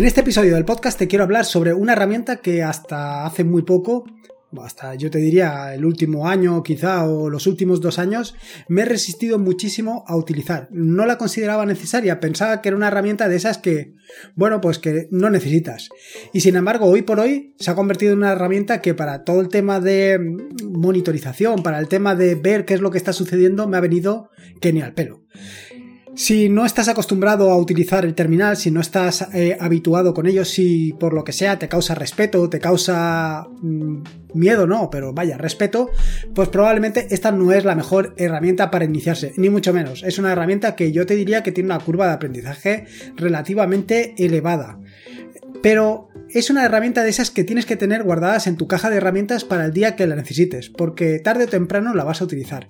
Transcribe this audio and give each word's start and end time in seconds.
En 0.00 0.06
este 0.06 0.22
episodio 0.22 0.54
del 0.54 0.64
podcast 0.64 0.98
te 0.98 1.06
quiero 1.08 1.24
hablar 1.24 1.44
sobre 1.44 1.74
una 1.74 1.92
herramienta 1.92 2.36
que 2.36 2.62
hasta 2.62 3.26
hace 3.26 3.44
muy 3.44 3.60
poco 3.60 4.06
hasta 4.62 4.94
yo 4.94 5.10
te 5.10 5.18
diría 5.18 5.74
el 5.74 5.84
último 5.84 6.26
año 6.26 6.62
quizá 6.62 7.04
o 7.04 7.28
los 7.28 7.46
últimos 7.46 7.82
dos 7.82 7.98
años, 7.98 8.34
me 8.66 8.80
he 8.80 8.84
resistido 8.86 9.38
muchísimo 9.38 10.02
a 10.08 10.16
utilizar. 10.16 10.68
No 10.70 11.04
la 11.04 11.18
consideraba 11.18 11.66
necesaria, 11.66 12.18
pensaba 12.18 12.62
que 12.62 12.70
era 12.70 12.76
una 12.78 12.88
herramienta 12.88 13.28
de 13.28 13.36
esas 13.36 13.58
que, 13.58 13.92
bueno, 14.36 14.62
pues 14.62 14.78
que 14.78 15.06
no 15.10 15.28
necesitas. 15.28 15.90
Y 16.32 16.40
sin 16.40 16.56
embargo, 16.56 16.86
hoy 16.86 17.02
por 17.02 17.20
hoy 17.20 17.54
se 17.58 17.70
ha 17.70 17.74
convertido 17.74 18.14
en 18.14 18.20
una 18.20 18.32
herramienta 18.32 18.80
que 18.80 18.94
para 18.94 19.22
todo 19.22 19.42
el 19.42 19.48
tema 19.48 19.80
de 19.80 20.18
monitorización, 20.64 21.62
para 21.62 21.78
el 21.78 21.88
tema 21.88 22.14
de 22.14 22.36
ver 22.36 22.64
qué 22.64 22.72
es 22.72 22.80
lo 22.80 22.90
que 22.90 22.98
está 22.98 23.12
sucediendo, 23.12 23.68
me 23.68 23.76
ha 23.76 23.80
venido 23.80 24.30
que 24.62 24.72
ni 24.72 24.80
al 24.80 24.94
pelo. 24.94 25.26
Si 26.20 26.50
no 26.50 26.66
estás 26.66 26.86
acostumbrado 26.88 27.50
a 27.50 27.56
utilizar 27.56 28.04
el 28.04 28.14
terminal, 28.14 28.58
si 28.58 28.70
no 28.70 28.82
estás 28.82 29.26
eh, 29.32 29.56
habituado 29.58 30.12
con 30.12 30.26
ello, 30.26 30.44
si 30.44 30.92
por 31.00 31.14
lo 31.14 31.24
que 31.24 31.32
sea 31.32 31.58
te 31.58 31.66
causa 31.66 31.94
respeto, 31.94 32.50
te 32.50 32.60
causa 32.60 33.48
mm, 33.62 34.02
miedo, 34.34 34.66
no, 34.66 34.90
pero 34.90 35.14
vaya, 35.14 35.38
respeto, 35.38 35.88
pues 36.34 36.50
probablemente 36.50 37.06
esta 37.08 37.32
no 37.32 37.52
es 37.52 37.64
la 37.64 37.74
mejor 37.74 38.12
herramienta 38.18 38.70
para 38.70 38.84
iniciarse, 38.84 39.32
ni 39.38 39.48
mucho 39.48 39.72
menos. 39.72 40.02
Es 40.02 40.18
una 40.18 40.30
herramienta 40.30 40.76
que 40.76 40.92
yo 40.92 41.06
te 41.06 41.16
diría 41.16 41.42
que 41.42 41.52
tiene 41.52 41.68
una 41.68 41.82
curva 41.82 42.08
de 42.08 42.12
aprendizaje 42.12 42.84
relativamente 43.16 44.14
elevada. 44.18 44.78
Pero 45.62 46.08
es 46.30 46.48
una 46.48 46.64
herramienta 46.64 47.02
de 47.02 47.10
esas 47.10 47.30
que 47.30 47.44
tienes 47.44 47.66
que 47.66 47.76
tener 47.76 48.02
guardadas 48.02 48.46
en 48.46 48.56
tu 48.56 48.66
caja 48.66 48.88
de 48.88 48.96
herramientas 48.96 49.44
para 49.44 49.66
el 49.66 49.72
día 49.72 49.96
que 49.96 50.06
la 50.06 50.16
necesites, 50.16 50.70
porque 50.70 51.18
tarde 51.18 51.44
o 51.44 51.48
temprano 51.48 51.92
la 51.92 52.04
vas 52.04 52.20
a 52.20 52.24
utilizar. 52.24 52.68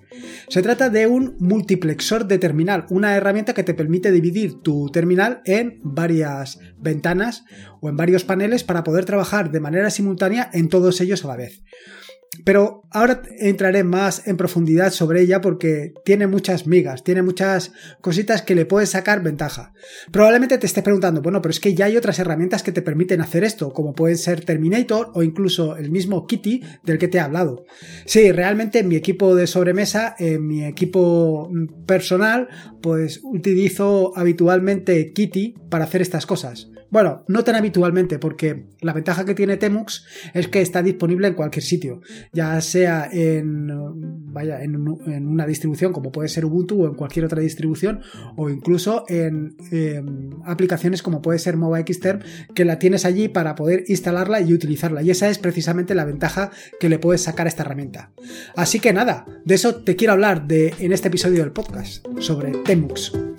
Se 0.49 0.61
trata 0.61 0.89
de 0.89 1.07
un 1.07 1.35
multiplexor 1.39 2.27
de 2.27 2.37
terminal, 2.37 2.85
una 2.89 3.15
herramienta 3.15 3.53
que 3.53 3.63
te 3.63 3.73
permite 3.73 4.11
dividir 4.11 4.61
tu 4.61 4.89
terminal 4.89 5.41
en 5.45 5.79
varias 5.83 6.59
ventanas 6.79 7.45
o 7.79 7.89
en 7.89 7.97
varios 7.97 8.25
paneles 8.25 8.63
para 8.63 8.83
poder 8.83 9.05
trabajar 9.05 9.51
de 9.51 9.59
manera 9.59 9.89
simultánea 9.89 10.49
en 10.51 10.67
todos 10.67 10.99
ellos 10.99 11.23
a 11.23 11.29
la 11.29 11.37
vez. 11.37 11.63
Pero 12.45 12.83
ahora 12.91 13.21
entraré 13.39 13.83
más 13.83 14.25
en 14.25 14.37
profundidad 14.37 14.91
sobre 14.91 15.21
ella 15.21 15.41
porque 15.41 15.93
tiene 16.05 16.27
muchas 16.27 16.65
migas, 16.65 17.03
tiene 17.03 17.21
muchas 17.21 17.73
cositas 17.99 18.41
que 18.41 18.55
le 18.55 18.65
puedes 18.65 18.91
sacar 18.91 19.21
ventaja. 19.21 19.73
Probablemente 20.11 20.57
te 20.57 20.65
estés 20.65 20.83
preguntando, 20.83 21.21
bueno, 21.21 21.41
pero 21.41 21.51
es 21.51 21.59
que 21.59 21.75
ya 21.75 21.85
hay 21.85 21.97
otras 21.97 22.19
herramientas 22.19 22.63
que 22.63 22.71
te 22.71 22.81
permiten 22.81 23.21
hacer 23.21 23.43
esto, 23.43 23.73
como 23.73 23.93
pueden 23.93 24.17
ser 24.17 24.45
Terminator 24.45 25.11
o 25.13 25.23
incluso 25.23 25.75
el 25.75 25.91
mismo 25.91 26.25
Kitty 26.25 26.63
del 26.83 26.97
que 26.97 27.09
te 27.09 27.17
he 27.17 27.21
hablado. 27.21 27.65
Sí, 28.05 28.31
realmente 28.31 28.79
en 28.79 28.87
mi 28.87 28.95
equipo 28.95 29.35
de 29.35 29.45
sobremesa, 29.45 30.15
en 30.17 30.47
mi 30.47 30.63
equipo 30.63 31.51
personal, 31.85 32.47
pues 32.81 33.19
utilizo 33.23 34.17
habitualmente 34.17 35.11
Kitty 35.11 35.55
para 35.69 35.83
hacer 35.83 36.01
estas 36.01 36.25
cosas. 36.25 36.71
Bueno, 36.91 37.23
no 37.29 37.43
tan 37.45 37.55
habitualmente, 37.55 38.19
porque 38.19 38.65
la 38.81 38.91
ventaja 38.91 39.23
que 39.23 39.33
tiene 39.33 39.55
Temux 39.55 40.05
es 40.33 40.49
que 40.49 40.61
está 40.61 40.83
disponible 40.83 41.27
en 41.27 41.35
cualquier 41.35 41.63
sitio, 41.63 42.01
ya 42.33 42.59
sea 42.59 43.09
en, 43.11 44.33
vaya, 44.33 44.61
en, 44.61 44.75
una 44.77 45.45
distribución 45.45 45.93
como 45.93 46.11
puede 46.11 46.27
ser 46.27 46.43
Ubuntu 46.43 46.83
o 46.83 46.87
en 46.87 46.95
cualquier 46.95 47.23
otra 47.23 47.41
distribución, 47.41 48.01
o 48.35 48.49
incluso 48.49 49.05
en, 49.07 49.55
em, 49.71 50.31
aplicaciones 50.43 51.01
como 51.01 51.21
puede 51.21 51.39
ser 51.39 51.55
Mobile 51.55 51.85
Xterm, 51.87 52.19
que 52.53 52.65
la 52.65 52.77
tienes 52.77 53.05
allí 53.05 53.29
para 53.29 53.55
poder 53.55 53.85
instalarla 53.87 54.41
y 54.41 54.53
utilizarla. 54.53 55.01
Y 55.01 55.11
esa 55.11 55.29
es 55.29 55.39
precisamente 55.39 55.95
la 55.95 56.03
ventaja 56.03 56.51
que 56.77 56.89
le 56.89 56.99
puedes 56.99 57.21
sacar 57.21 57.47
a 57.47 57.49
esta 57.49 57.63
herramienta. 57.63 58.11
Así 58.57 58.81
que 58.81 58.91
nada, 58.91 59.25
de 59.45 59.55
eso 59.55 59.75
te 59.75 59.95
quiero 59.95 60.11
hablar 60.11 60.45
de, 60.45 60.73
en 60.79 60.91
este 60.91 61.07
episodio 61.07 61.39
del 61.39 61.53
podcast, 61.53 62.05
sobre 62.19 62.51
Temux. 62.51 63.30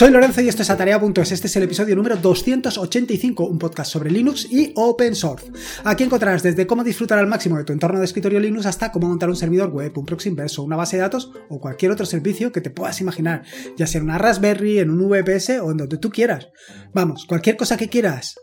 Soy 0.00 0.10
Lorenzo 0.10 0.40
y 0.40 0.48
esto 0.48 0.62
es 0.62 0.70
Atarea.es. 0.70 1.30
Este 1.30 1.46
es 1.46 1.56
el 1.56 1.64
episodio 1.64 1.94
número 1.94 2.16
285, 2.16 3.44
un 3.44 3.58
podcast 3.58 3.92
sobre 3.92 4.10
Linux 4.10 4.50
y 4.50 4.72
Open 4.74 5.14
Source. 5.14 5.52
Aquí 5.84 6.04
encontrarás 6.04 6.42
desde 6.42 6.66
cómo 6.66 6.82
disfrutar 6.82 7.18
al 7.18 7.26
máximo 7.26 7.58
de 7.58 7.64
tu 7.64 7.74
entorno 7.74 7.98
de 7.98 8.06
escritorio 8.06 8.40
Linux 8.40 8.64
hasta 8.64 8.92
cómo 8.92 9.08
montar 9.08 9.28
un 9.28 9.36
servidor 9.36 9.68
web, 9.68 9.92
un 9.98 10.06
proxy 10.06 10.30
inverso, 10.30 10.62
una 10.62 10.76
base 10.76 10.96
de 10.96 11.02
datos 11.02 11.32
o 11.50 11.60
cualquier 11.60 11.92
otro 11.92 12.06
servicio 12.06 12.50
que 12.50 12.62
te 12.62 12.70
puedas 12.70 12.98
imaginar, 13.02 13.42
ya 13.76 13.86
sea 13.86 13.98
en 13.98 14.06
una 14.06 14.16
Raspberry, 14.16 14.78
en 14.78 14.88
un 14.88 15.06
VPS 15.06 15.58
o 15.60 15.70
en 15.70 15.76
donde 15.76 15.98
tú 15.98 16.08
quieras. 16.08 16.48
Vamos, 16.94 17.26
cualquier 17.26 17.58
cosa 17.58 17.76
que 17.76 17.90
quieras 17.90 18.36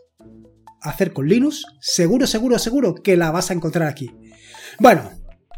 hacer 0.80 1.12
con 1.12 1.26
Linux, 1.26 1.64
seguro, 1.80 2.28
seguro, 2.28 2.60
seguro 2.60 2.94
que 2.94 3.16
la 3.16 3.32
vas 3.32 3.50
a 3.50 3.54
encontrar 3.54 3.88
aquí. 3.88 4.08
Bueno, 4.78 5.10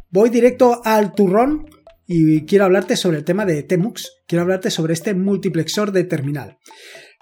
voy 0.09 0.31
directo 0.31 0.81
al 0.83 1.13
turrón 1.13 1.67
y 2.13 2.45
quiero 2.45 2.65
hablarte 2.65 2.97
sobre 2.97 3.19
el 3.19 3.25
tema 3.25 3.47
de 3.47 3.63
Temux, 3.63 4.11
quiero 4.27 4.43
hablarte 4.43 4.69
sobre 4.73 4.95
este 4.95 5.15
multiplexor 5.15 5.93
de 5.93 6.03
terminal. 6.03 6.59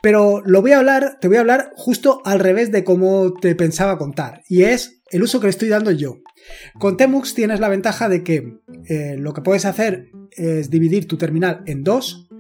Pero 0.03 0.41
lo 0.47 0.62
voy 0.62 0.72
a 0.72 0.78
hablar, 0.78 1.19
te 1.21 1.28
voy 1.28 1.37
a 1.37 1.41
hablar 1.41 1.72
justo 1.76 2.22
al 2.25 2.41
revés 2.41 2.72
de 2.72 2.84
cómo 2.84 3.34
te 3.34 3.54
pensaba 3.54 3.99
contar, 3.99 4.41
y 4.49 4.62
es 4.62 5.03
el 5.10 5.22
uso 5.22 5.41
que 5.41 5.49
le 5.49 5.50
estoy 5.50 5.69
dando 5.69 5.91
yo. 5.91 6.22
Con 6.78 6.97
Temux 6.97 7.34
tienes 7.34 7.60
la 7.60 7.69
ventaja 7.69 8.09
de 8.09 8.25
que 8.25 8.60
eh, 8.88 9.16
lo 9.19 9.34
que 9.34 9.43
puedes 9.43 9.66
hacer 9.66 10.06
es 10.31 10.71
dividir 10.71 11.06
tu 11.06 11.19
terminal 11.19 11.62
en 11.66 11.84
dos, 11.84 12.31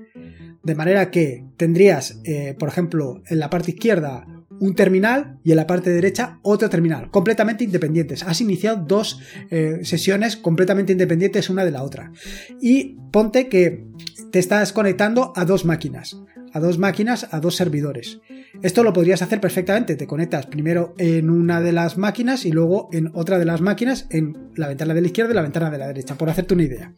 de 0.62 0.74
manera 0.74 1.10
que 1.10 1.44
tendrías, 1.58 2.18
eh, 2.24 2.56
por 2.58 2.70
ejemplo, 2.70 3.22
en 3.28 3.40
la 3.40 3.50
parte 3.50 3.72
izquierda 3.72 4.26
un 4.60 4.74
terminal 4.74 5.38
y 5.44 5.50
en 5.50 5.56
la 5.56 5.66
parte 5.66 5.90
derecha 5.90 6.38
otro 6.42 6.68
terminal, 6.68 7.10
completamente 7.10 7.64
independientes. 7.64 8.22
Has 8.22 8.40
iniciado 8.40 8.84
dos 8.86 9.20
eh, 9.50 9.80
sesiones 9.82 10.36
completamente 10.36 10.92
independientes 10.92 11.50
una 11.50 11.64
de 11.64 11.70
la 11.70 11.82
otra. 11.82 12.12
Y 12.60 12.96
ponte 13.10 13.48
que 13.48 13.86
te 14.30 14.38
estás 14.38 14.72
conectando 14.72 15.32
a 15.36 15.44
dos 15.44 15.64
máquinas, 15.64 16.16
a 16.52 16.60
dos 16.60 16.78
máquinas, 16.78 17.28
a 17.30 17.40
dos 17.40 17.56
servidores. 17.56 18.20
Esto 18.62 18.82
lo 18.82 18.92
podrías 18.92 19.22
hacer 19.22 19.40
perfectamente. 19.40 19.96
Te 19.96 20.06
conectas 20.06 20.46
primero 20.46 20.94
en 20.98 21.30
una 21.30 21.60
de 21.60 21.72
las 21.72 21.96
máquinas 21.96 22.44
y 22.44 22.52
luego 22.52 22.88
en 22.92 23.10
otra 23.14 23.38
de 23.38 23.44
las 23.44 23.60
máquinas, 23.60 24.06
en 24.10 24.50
la 24.56 24.68
ventana 24.68 24.94
de 24.94 25.00
la 25.00 25.06
izquierda 25.06 25.32
y 25.32 25.34
la 25.34 25.42
ventana 25.42 25.70
de 25.70 25.78
la 25.78 25.86
derecha, 25.86 26.16
por 26.16 26.28
hacerte 26.28 26.54
una 26.54 26.64
idea. 26.64 26.92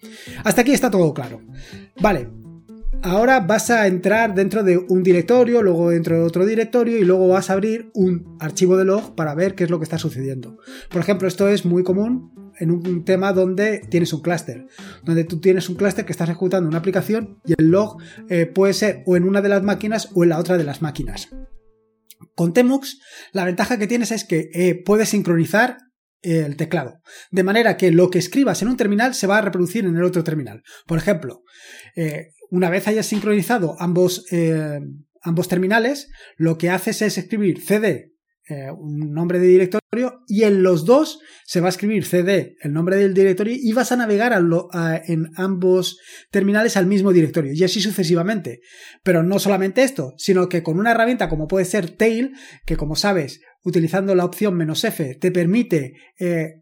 Hasta 0.45 0.63
aquí 0.63 0.73
está 0.73 0.91
todo 0.91 1.13
claro. 1.13 1.43
Vale, 2.01 2.29
ahora 3.03 3.41
vas 3.41 3.71
a 3.71 3.87
entrar 3.87 4.35
dentro 4.35 4.63
de 4.63 4.79
un 4.79 5.03
directorio, 5.03 5.63
luego 5.63 5.91
dentro 5.91 6.17
de 6.17 6.23
otro 6.23 6.47
directorio 6.47 6.99
y 6.99 7.05
luego 7.05 7.29
vas 7.29 7.51
a 7.51 7.55
abrir 7.55 7.91
un 7.95 8.37
archivo 8.41 8.77
de 8.77 8.85
log 8.85 9.15
para 9.15 9.35
ver 9.35 9.55
qué 9.55 9.65
es 9.65 9.71
lo 9.71 9.79
que 9.79 9.85
está 9.85 9.99
sucediendo. 9.99 10.59
Por 10.91 11.01
ejemplo, 11.01 11.29
esto 11.29 11.49
es 11.49 11.65
muy 11.65 11.83
común 11.83 12.53
en 12.59 12.71
un 12.71 13.05
tema 13.05 13.33
donde 13.33 13.81
tienes 13.89 14.13
un 14.13 14.21
clúster, 14.21 14.67
donde 15.03 15.25
tú 15.25 15.41
tienes 15.41 15.69
un 15.69 15.77
clúster 15.77 16.05
que 16.05 16.13
estás 16.13 16.29
ejecutando 16.29 16.69
una 16.69 16.79
aplicación 16.79 17.41
y 17.47 17.55
el 17.57 17.71
log 17.71 17.97
eh, 18.29 18.47
puede 18.47 18.75
ser 18.75 19.03
o 19.07 19.17
en 19.17 19.25
una 19.25 19.41
de 19.41 19.49
las 19.49 19.63
máquinas 19.63 20.09
o 20.15 20.23
en 20.23 20.31
la 20.31 20.39
otra 20.39 20.59
de 20.59 20.65
las 20.65 20.83
máquinas. 20.83 21.31
Con 22.35 22.53
Temux, 22.53 23.01
la 23.33 23.45
ventaja 23.45 23.79
que 23.79 23.87
tienes 23.87 24.13
es 24.13 24.25
que 24.25 24.51
eh, 24.53 24.83
puedes 24.85 25.11
sincronizar 25.11 25.79
el 26.23 26.57
teclado. 26.57 27.01
De 27.31 27.43
manera 27.43 27.79
que 27.79 27.91
lo 27.91 28.11
que 28.11 28.19
escribas 28.19 28.61
en 28.61 28.69
un 28.69 28.77
terminal 28.77 29.15
se 29.15 29.27
va 29.27 29.39
a 29.39 29.41
reproducir 29.41 29.87
en 29.87 29.97
el 29.97 30.05
otro 30.05 30.23
terminal. 30.23 30.63
Por 30.87 30.99
ejemplo, 30.99 31.43
eh, 31.97 32.29
una 32.51 32.71
vez 32.71 32.89
hayas 32.89 33.07
sincronizado 33.07 33.77
ambos, 33.79 34.27
eh, 34.33 34.81
ambos 35.23 35.49
terminales, 35.49 36.11
lo 36.37 36.59
que 36.59 36.71
haces 36.71 37.03
es 37.03 37.19
escribir 37.19 37.65
cd 37.65 38.11
eh, 38.51 38.69
un 38.77 39.13
nombre 39.13 39.39
de 39.39 39.47
directorio 39.47 40.25
y 40.27 40.43
en 40.43 40.65
los 40.65 40.85
dos 40.85 41.21
se 41.47 41.61
va 41.61 41.67
a 41.67 41.71
escribir 41.71 42.05
cd 42.05 42.57
el 42.61 42.73
nombre 42.73 42.97
del 42.97 43.15
directorio 43.15 43.55
y 43.57 43.73
vas 43.75 43.93
a 43.93 43.97
navegar 43.97 44.33
en 45.07 45.31
ambos 45.37 46.01
terminales 46.33 46.77
al 46.77 46.87
mismo 46.87 47.13
directorio 47.13 47.53
y 47.53 47.63
así 47.63 47.81
sucesivamente. 47.81 48.61
Pero 49.05 49.23
no 49.23 49.39
solamente 49.39 49.85
esto, 49.85 50.15
sino 50.17 50.49
que 50.49 50.65
con 50.65 50.81
una 50.81 50.91
herramienta 50.91 51.29
como 51.29 51.47
puede 51.47 51.65
ser 51.65 51.91
Tail, 51.91 52.33
que 52.67 52.77
como 52.77 52.97
sabes, 52.97 53.41
utilizando 53.63 54.17
la 54.17 54.25
opción 54.25 54.61
"-f", 54.61 55.15
te 55.15 55.31
permite 55.31 55.95
eh, 56.19 56.60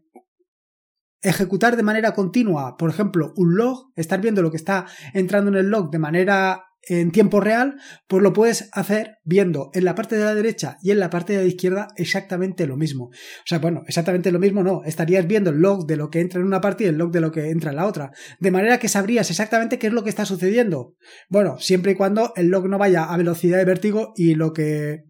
ejecutar 1.21 1.75
de 1.75 1.83
manera 1.83 2.13
continua, 2.13 2.77
por 2.77 2.89
ejemplo, 2.89 3.33
un 3.35 3.55
log, 3.55 3.91
estar 3.95 4.21
viendo 4.21 4.41
lo 4.41 4.51
que 4.51 4.57
está 4.57 4.85
entrando 5.13 5.51
en 5.51 5.57
el 5.57 5.69
log 5.69 5.91
de 5.91 5.99
manera 5.99 6.63
en 6.87 7.11
tiempo 7.11 7.39
real, 7.39 7.75
pues 8.07 8.23
lo 8.23 8.33
puedes 8.33 8.69
hacer 8.71 9.17
viendo 9.23 9.69
en 9.73 9.85
la 9.85 9.95
parte 9.95 10.15
de 10.17 10.23
la 10.23 10.33
derecha 10.33 10.77
y 10.81 10.91
en 10.91 10.99
la 10.99 11.09
parte 11.09 11.33
de 11.33 11.43
la 11.43 11.47
izquierda 11.47 11.89
exactamente 11.97 12.65
lo 12.67 12.77
mismo. 12.77 13.05
O 13.05 13.45
sea, 13.45 13.59
bueno, 13.59 13.83
exactamente 13.87 14.31
lo 14.31 14.39
mismo 14.39 14.63
no, 14.63 14.83
estarías 14.85 15.27
viendo 15.27 15.49
el 15.49 15.59
log 15.59 15.85
de 15.85 15.97
lo 15.97 16.09
que 16.09 16.21
entra 16.21 16.39
en 16.39 16.47
una 16.47 16.61
parte 16.61 16.85
y 16.85 16.87
el 16.87 16.97
log 16.97 17.11
de 17.11 17.21
lo 17.21 17.31
que 17.31 17.49
entra 17.49 17.71
en 17.71 17.75
la 17.75 17.85
otra, 17.85 18.11
de 18.39 18.51
manera 18.51 18.79
que 18.79 18.87
sabrías 18.87 19.29
exactamente 19.29 19.77
qué 19.77 19.87
es 19.87 19.93
lo 19.93 20.03
que 20.03 20.09
está 20.09 20.25
sucediendo. 20.25 20.95
Bueno, 21.29 21.59
siempre 21.59 21.91
y 21.91 21.95
cuando 21.95 22.33
el 22.35 22.47
log 22.47 22.67
no 22.67 22.77
vaya 22.77 23.03
a 23.03 23.17
velocidad 23.17 23.57
de 23.57 23.65
vértigo 23.65 24.13
y 24.15 24.35
lo 24.35 24.53
que 24.53 25.03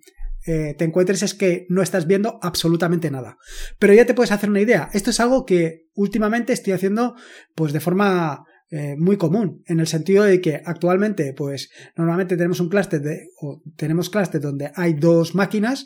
eh, 0.51 0.73
te 0.73 0.83
encuentres 0.83 1.21
es 1.21 1.35
que 1.35 1.67
no 1.69 1.83
estás 1.83 2.07
viendo 2.07 2.39
absolutamente 2.41 3.11
nada. 3.11 3.37
Pero 3.77 3.93
ya 3.93 4.05
te 4.05 4.15
puedes 4.15 4.31
hacer 4.31 4.49
una 4.49 4.61
idea. 4.61 4.89
Esto 4.93 5.11
es 5.11 5.19
algo 5.19 5.45
que 5.45 5.89
últimamente 5.93 6.53
estoy 6.53 6.73
haciendo 6.73 7.13
pues 7.53 7.71
de 7.71 7.79
forma 7.79 8.45
eh, 8.71 8.95
muy 8.97 9.15
común, 9.17 9.61
en 9.67 9.79
el 9.79 9.85
sentido 9.85 10.23
de 10.23 10.41
que 10.41 10.59
actualmente, 10.65 11.33
pues 11.37 11.69
normalmente 11.95 12.35
tenemos 12.35 12.59
un 12.59 12.69
clúster 12.69 12.99
de, 12.99 13.27
o 13.39 13.61
tenemos 13.75 14.09
clúster 14.09 14.41
donde 14.41 14.71
hay 14.73 14.95
dos 14.95 15.35
máquinas 15.35 15.85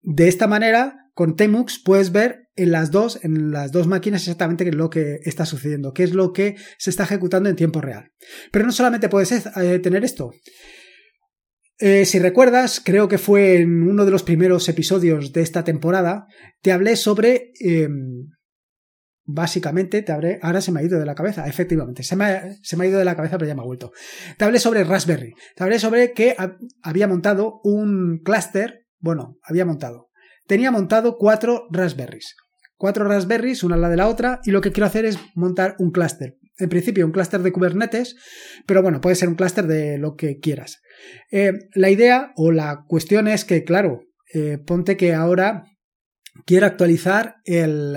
de 0.00 0.28
esta 0.28 0.46
manera, 0.46 1.10
con 1.12 1.36
Temux 1.36 1.78
puedes 1.84 2.10
ver 2.10 2.48
en 2.56 2.72
las 2.72 2.90
dos, 2.90 3.22
en 3.22 3.50
las 3.50 3.70
dos 3.70 3.86
máquinas 3.86 4.22
exactamente 4.22 4.64
qué 4.64 4.70
es 4.70 4.76
lo 4.76 4.88
que 4.88 5.18
está 5.24 5.44
sucediendo, 5.44 5.92
qué 5.92 6.04
es 6.04 6.14
lo 6.14 6.32
que 6.32 6.56
se 6.78 6.88
está 6.88 7.04
ejecutando 7.04 7.50
en 7.50 7.56
tiempo 7.56 7.82
real. 7.82 8.12
Pero 8.50 8.64
no 8.64 8.72
solamente 8.72 9.10
puedes 9.10 9.32
eh, 9.32 9.78
tener 9.78 10.04
esto. 10.04 10.30
Eh, 11.78 12.04
si 12.04 12.18
recuerdas, 12.18 12.80
creo 12.84 13.08
que 13.08 13.18
fue 13.18 13.56
en 13.56 13.82
uno 13.88 14.04
de 14.04 14.10
los 14.10 14.22
primeros 14.22 14.68
episodios 14.68 15.32
de 15.32 15.42
esta 15.42 15.64
temporada, 15.64 16.26
te 16.62 16.72
hablé 16.72 16.96
sobre 16.96 17.52
em, 17.60 18.28
Básicamente, 19.26 20.02
te 20.02 20.12
hablé, 20.12 20.38
ahora 20.42 20.60
se 20.60 20.70
me 20.70 20.80
ha 20.80 20.82
ido 20.82 20.98
de 20.98 21.06
la 21.06 21.14
cabeza, 21.14 21.46
efectivamente, 21.46 22.02
se 22.02 22.14
me, 22.14 22.24
ha, 22.24 22.86
ido 22.86 22.98
de 22.98 23.06
la 23.06 23.16
cabeza, 23.16 23.38
pero 23.38 23.48
ya 23.48 23.54
me 23.54 23.62
ha 23.62 23.64
vuelto. 23.64 23.90
Te 24.36 24.44
hablé 24.44 24.58
sobre 24.58 24.84
Raspberry, 24.84 25.32
te 25.56 25.64
hablé 25.64 25.78
sobre 25.78 26.12
que 26.12 26.36
había 26.82 27.08
montado 27.08 27.60
un 27.64 28.20
clúster, 28.22 28.86
bueno, 28.98 29.38
había 29.42 29.64
montado, 29.64 30.10
tenía 30.46 30.70
montado 30.70 31.16
cuatro 31.16 31.66
Raspberries, 31.70 32.36
cuatro 32.76 33.06
Raspberries, 33.06 33.64
una 33.64 33.76
al 33.76 33.80
lado 33.80 33.92
de 33.92 33.96
la 33.96 34.08
otra, 34.08 34.40
y 34.44 34.50
lo 34.50 34.60
que 34.60 34.72
quiero 34.72 34.86
hacer 34.86 35.06
es 35.06 35.18
montar 35.34 35.74
un 35.78 35.90
clúster. 35.90 36.36
En 36.58 36.68
principio, 36.68 37.04
un 37.04 37.12
clúster 37.12 37.42
de 37.42 37.52
Kubernetes, 37.52 38.16
pero 38.66 38.82
bueno, 38.82 39.00
puede 39.00 39.16
ser 39.16 39.28
un 39.28 39.34
clúster 39.34 39.66
de 39.66 39.98
lo 39.98 40.14
que 40.14 40.38
quieras. 40.38 40.80
Eh, 41.30 41.52
la 41.74 41.90
idea 41.90 42.32
o 42.36 42.52
la 42.52 42.84
cuestión 42.86 43.26
es 43.26 43.44
que, 43.44 43.64
claro, 43.64 44.02
eh, 44.32 44.58
ponte 44.58 44.96
que 44.96 45.14
ahora 45.14 45.64
quiero 46.46 46.66
actualizar 46.66 47.36
el, 47.44 47.96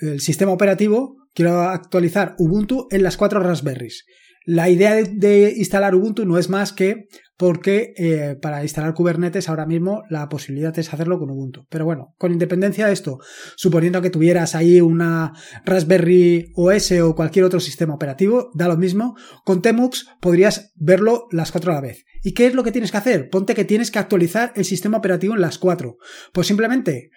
el 0.00 0.20
sistema 0.20 0.52
operativo, 0.52 1.16
quiero 1.34 1.62
actualizar 1.62 2.34
Ubuntu 2.38 2.88
en 2.90 3.02
las 3.02 3.16
cuatro 3.16 3.40
Raspberries. 3.40 4.04
La 4.44 4.70
idea 4.70 4.94
de, 4.94 5.54
instalar 5.56 5.94
Ubuntu 5.94 6.24
no 6.24 6.38
es 6.38 6.48
más 6.48 6.72
que 6.72 7.08
porque 7.36 7.92
eh, 7.96 8.36
para 8.40 8.62
instalar 8.62 8.94
Kubernetes 8.94 9.48
ahora 9.48 9.66
mismo 9.66 10.02
la 10.08 10.28
posibilidad 10.28 10.76
es 10.78 10.92
hacerlo 10.92 11.18
con 11.18 11.30
Ubuntu. 11.30 11.66
Pero 11.68 11.84
bueno, 11.84 12.14
con 12.18 12.32
independencia 12.32 12.86
de 12.86 12.92
esto, 12.92 13.18
suponiendo 13.56 14.00
que 14.02 14.10
tuvieras 14.10 14.54
ahí 14.54 14.80
una 14.80 15.32
Raspberry 15.64 16.52
OS 16.54 16.92
o 16.92 17.14
cualquier 17.14 17.44
otro 17.44 17.60
sistema 17.60 17.94
operativo, 17.94 18.50
da 18.54 18.68
lo 18.68 18.76
mismo, 18.76 19.16
con 19.44 19.62
Temux 19.62 20.06
podrías 20.20 20.72
verlo 20.76 21.26
las 21.30 21.52
cuatro 21.52 21.72
a 21.72 21.76
la 21.76 21.80
vez. 21.80 22.04
¿Y 22.22 22.32
qué 22.32 22.46
es 22.46 22.54
lo 22.54 22.64
que 22.64 22.72
tienes 22.72 22.90
que 22.90 22.98
hacer? 22.98 23.28
Ponte 23.30 23.54
que 23.54 23.64
tienes 23.64 23.90
que 23.90 23.98
actualizar 23.98 24.52
el 24.56 24.64
sistema 24.64 24.98
operativo 24.98 25.34
en 25.34 25.40
las 25.40 25.58
cuatro. 25.58 25.98
Pues 26.32 26.46
simplemente 26.46 27.10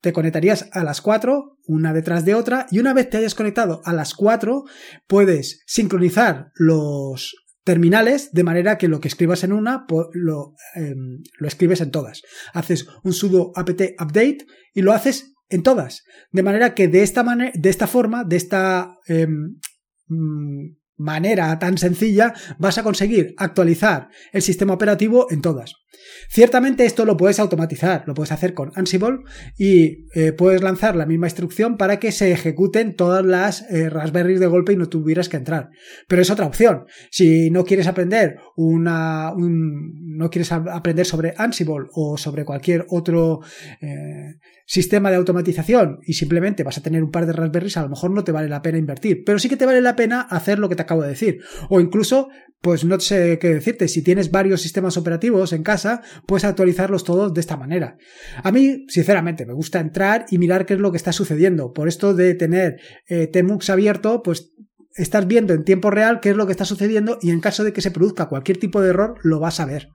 te 0.00 0.12
conectarías 0.12 0.68
a 0.72 0.84
las 0.84 1.00
cuatro, 1.00 1.58
una 1.66 1.92
detrás 1.92 2.24
de 2.24 2.34
otra, 2.34 2.66
y 2.70 2.78
una 2.78 2.94
vez 2.94 3.10
te 3.10 3.16
hayas 3.16 3.34
conectado 3.34 3.80
a 3.84 3.92
las 3.92 4.14
cuatro, 4.14 4.64
puedes 5.06 5.62
sincronizar 5.66 6.50
los 6.54 7.34
terminales 7.66 8.30
de 8.30 8.44
manera 8.44 8.78
que 8.78 8.86
lo 8.86 9.00
que 9.00 9.08
escribas 9.08 9.42
en 9.42 9.52
una 9.52 9.86
lo, 10.12 10.54
em, 10.76 11.24
lo 11.36 11.48
escribes 11.48 11.80
en 11.80 11.90
todas. 11.90 12.22
Haces 12.54 12.86
un 13.02 13.12
sudo 13.12 13.50
apt 13.56 13.82
update 14.00 14.46
y 14.72 14.82
lo 14.82 14.92
haces 14.92 15.34
en 15.48 15.64
todas. 15.64 16.04
De 16.30 16.44
manera 16.44 16.74
que 16.74 16.86
de 16.86 17.02
esta, 17.02 17.24
manera, 17.24 17.50
de 17.52 17.68
esta 17.68 17.88
forma, 17.88 18.22
de 18.22 18.36
esta 18.36 18.94
em, 19.08 19.56
mm, 20.06 20.76
manera 20.96 21.58
tan 21.58 21.76
sencilla, 21.76 22.34
vas 22.56 22.78
a 22.78 22.84
conseguir 22.84 23.34
actualizar 23.36 24.10
el 24.32 24.42
sistema 24.42 24.74
operativo 24.74 25.26
en 25.30 25.42
todas. 25.42 25.72
Ciertamente 26.28 26.84
esto 26.84 27.04
lo 27.04 27.16
puedes 27.16 27.38
automatizar, 27.38 28.04
lo 28.06 28.14
puedes 28.14 28.32
hacer 28.32 28.54
con 28.54 28.72
Ansible 28.74 29.18
y 29.56 30.06
eh, 30.14 30.32
puedes 30.32 30.62
lanzar 30.62 30.96
la 30.96 31.06
misma 31.06 31.26
instrucción 31.26 31.76
para 31.76 31.98
que 31.98 32.12
se 32.12 32.32
ejecuten 32.32 32.94
todas 32.94 33.24
las 33.24 33.62
eh, 33.70 33.88
Raspberries 33.88 34.40
de 34.40 34.46
golpe 34.46 34.72
y 34.72 34.76
no 34.76 34.88
tuvieras 34.88 35.28
que 35.28 35.36
entrar. 35.36 35.70
Pero 36.08 36.22
es 36.22 36.30
otra 36.30 36.46
opción. 36.46 36.86
Si 37.10 37.50
no 37.50 37.64
quieres 37.64 37.86
aprender 37.86 38.36
una, 38.56 39.32
no 39.36 40.30
quieres 40.30 40.52
aprender 40.52 41.06
sobre 41.06 41.34
Ansible 41.36 41.86
o 41.92 42.18
sobre 42.18 42.44
cualquier 42.44 42.86
otro 42.88 43.40
eh, 43.80 44.36
sistema 44.66 45.10
de 45.10 45.16
automatización 45.16 46.00
y 46.02 46.14
simplemente 46.14 46.64
vas 46.64 46.78
a 46.78 46.82
tener 46.82 47.02
un 47.02 47.10
par 47.10 47.26
de 47.26 47.32
Raspberries, 47.32 47.76
a 47.76 47.82
lo 47.82 47.88
mejor 47.88 48.10
no 48.10 48.24
te 48.24 48.32
vale 48.32 48.48
la 48.48 48.62
pena 48.62 48.78
invertir, 48.78 49.22
pero 49.24 49.38
sí 49.38 49.48
que 49.48 49.56
te 49.56 49.66
vale 49.66 49.80
la 49.80 49.96
pena 49.96 50.22
hacer 50.22 50.58
lo 50.58 50.68
que 50.68 50.74
te 50.74 50.82
acabo 50.82 51.02
de 51.02 51.08
decir. 51.08 51.38
O 51.70 51.80
incluso, 51.80 52.28
pues 52.60 52.84
no 52.84 52.98
sé 52.98 53.38
qué 53.38 53.54
decirte, 53.54 53.86
si 53.88 54.02
tienes 54.02 54.30
varios 54.30 54.60
sistemas 54.60 54.96
operativos 54.96 55.52
en 55.52 55.62
casa, 55.62 55.85
puedes 56.26 56.44
actualizarlos 56.44 57.04
todos 57.04 57.32
de 57.34 57.40
esta 57.40 57.56
manera. 57.56 57.96
A 58.42 58.52
mí, 58.52 58.84
sinceramente, 58.88 59.46
me 59.46 59.54
gusta 59.54 59.80
entrar 59.80 60.26
y 60.30 60.38
mirar 60.38 60.66
qué 60.66 60.74
es 60.74 60.80
lo 60.80 60.90
que 60.90 60.96
está 60.96 61.12
sucediendo. 61.12 61.72
Por 61.72 61.88
esto 61.88 62.14
de 62.14 62.34
tener 62.34 62.80
eh, 63.08 63.26
Temux 63.26 63.70
abierto, 63.70 64.22
pues 64.22 64.52
estás 64.94 65.26
viendo 65.26 65.54
en 65.54 65.64
tiempo 65.64 65.90
real 65.90 66.20
qué 66.20 66.30
es 66.30 66.36
lo 66.36 66.46
que 66.46 66.52
está 66.52 66.64
sucediendo 66.64 67.18
y 67.20 67.30
en 67.30 67.40
caso 67.40 67.64
de 67.64 67.72
que 67.72 67.80
se 67.80 67.90
produzca 67.90 68.28
cualquier 68.28 68.58
tipo 68.58 68.80
de 68.80 68.90
error, 68.90 69.18
lo 69.22 69.40
vas 69.40 69.60
a 69.60 69.66
ver. 69.66 69.88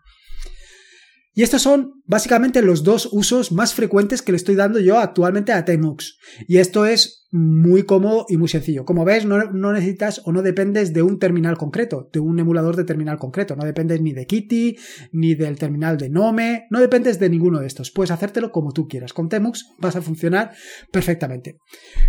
Y 1.34 1.44
estos 1.44 1.62
son 1.62 2.02
básicamente 2.06 2.62
los 2.62 2.84
dos 2.84 3.08
usos 3.12 3.52
más 3.54 3.74
frecuentes 3.74 4.22
que 4.22 4.34
le 4.34 4.36
estoy 4.36 4.56
dando 4.56 4.80
yo 4.80 5.00
actualmente 5.00 5.54
a 5.54 5.64
Temux. 5.64 6.18
Y 6.48 6.58
esto 6.58 6.86
es 6.86 7.26
muy 7.32 7.84
cómodo 7.84 8.26
y 8.28 8.36
muy 8.36 8.50
sencillo. 8.50 8.84
Como 8.84 9.06
ves, 9.06 9.26
no, 9.26 9.72
necesitas 9.72 10.22
o 10.26 10.34
no 10.34 10.42
dependes 10.42 10.92
de 10.92 11.02
un 11.02 11.20
terminal 11.20 11.58
concreto, 11.58 12.10
de 12.12 12.20
un 12.20 12.38
emulador 12.38 12.76
de 12.76 12.84
terminal 12.84 13.18
concreto. 13.18 13.56
No 13.56 13.64
dependes 13.64 14.02
ni 14.02 14.12
de 14.12 14.26
Kitty, 14.26 14.78
ni 15.14 15.36
del 15.36 15.58
terminal 15.58 15.98
de 15.98 16.10
Nome, 16.10 16.68
no 16.70 16.82
dependes 16.82 17.18
de 17.20 17.30
ninguno 17.30 17.60
de 17.60 17.68
estos. 17.68 17.92
Puedes 17.92 18.12
hacértelo 18.12 18.52
como 18.52 18.74
tú 18.74 18.90
quieras. 18.90 19.14
Con 19.14 19.30
Temux 19.30 19.68
vas 19.80 19.96
a 19.96 20.02
funcionar 20.02 20.52
perfectamente. 20.92 21.60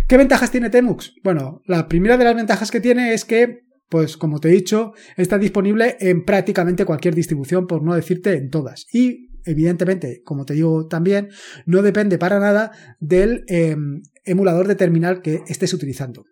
¿Qué 0.09 0.17
ventajas 0.17 0.51
tiene 0.51 0.69
Temux? 0.69 1.13
Bueno, 1.23 1.61
la 1.65 1.87
primera 1.87 2.17
de 2.17 2.25
las 2.25 2.35
ventajas 2.35 2.71
que 2.71 2.81
tiene 2.81 3.13
es 3.13 3.23
que 3.23 3.61
pues 3.89 4.17
como 4.17 4.39
te 4.39 4.49
he 4.49 4.51
dicho, 4.51 4.93
está 5.17 5.37
disponible 5.37 5.97
en 5.99 6.25
prácticamente 6.25 6.85
cualquier 6.85 7.15
distribución, 7.15 7.67
por 7.67 7.83
no 7.83 7.95
decirte 7.95 8.33
en 8.33 8.49
todas. 8.49 8.85
Y 8.91 9.29
evidentemente, 9.45 10.21
como 10.23 10.45
te 10.45 10.53
digo 10.53 10.87
también, 10.87 11.29
no 11.65 11.81
depende 11.81 12.17
para 12.17 12.39
nada 12.39 12.71
del 12.99 13.43
em, 13.47 14.01
emulador 14.23 14.67
de 14.67 14.75
terminal 14.75 15.21
que 15.21 15.43
estés 15.47 15.73
utilizando. 15.73 16.25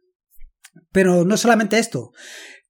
Pero 0.91 1.25
no 1.25 1.37
solamente 1.37 1.77
esto, 1.79 2.11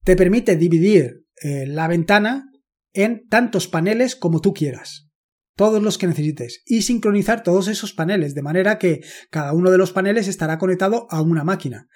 te 0.04 0.16
permite 0.16 0.56
dividir 0.56 1.26
eh, 1.42 1.66
la 1.68 1.88
ventana 1.88 2.50
en 2.94 3.28
tantos 3.30 3.68
paneles 3.68 4.16
como 4.16 4.42
tú 4.42 4.54
quieras 4.54 5.12
todos 5.56 5.84
los 5.84 5.98
que 6.00 6.08
necesites 6.08 6.64
y 6.66 6.82
sincronizar 6.82 7.44
todos 7.44 7.68
esos 7.68 7.94
paneles 7.94 8.34
de 8.34 8.42
manera 8.42 8.80
que 8.80 9.02
cada 9.30 9.54
uno 9.54 9.70
de 9.70 9.78
los 9.78 9.92
paneles 9.92 10.28
estará 10.28 10.58
conectado 10.58 11.06
a 11.12 11.22
una 11.22 11.44
máquina. 11.44 11.88